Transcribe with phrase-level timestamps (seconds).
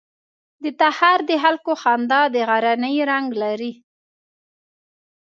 [0.63, 3.71] د تخار د خلکو خندا د غرنی رنګ لري.